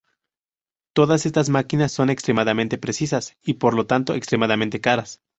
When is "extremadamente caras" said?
4.15-5.21